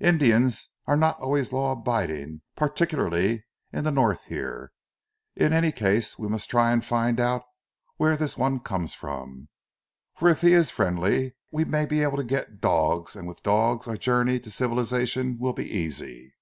"Indians 0.00 0.68
are 0.86 0.98
not 0.98 1.18
always 1.18 1.50
law 1.50 1.72
abiding, 1.72 2.42
particularly 2.54 3.46
in 3.72 3.84
the 3.84 3.90
North 3.90 4.22
here. 4.24 4.70
In 5.34 5.54
any 5.54 5.72
case 5.72 6.18
we 6.18 6.28
must 6.28 6.50
try 6.50 6.72
and 6.72 6.84
find 6.84 7.18
out 7.18 7.42
where 7.96 8.14
this 8.14 8.36
one 8.36 8.60
comes 8.60 8.92
from, 8.92 9.48
for 10.14 10.28
if 10.28 10.42
he 10.42 10.52
is 10.52 10.68
friendly 10.68 11.36
we 11.50 11.64
may 11.64 11.86
be 11.86 12.02
able 12.02 12.18
to 12.18 12.22
get 12.22 12.60
dogs, 12.60 13.16
and 13.16 13.26
with 13.26 13.42
dogs 13.42 13.88
our 13.88 13.96
journey 13.96 14.38
to 14.40 14.50
civilization 14.50 15.38
will 15.38 15.54
be 15.54 15.64
easy." 15.64 16.34